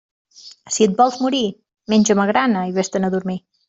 Si 0.77 0.85
et 0.87 0.95
vols 1.03 1.21
morir, 1.27 1.43
menja 1.97 2.19
magrana 2.25 2.69
i 2.75 2.79
vés-te'n 2.83 3.09
a 3.11 3.17
dormir. 3.19 3.43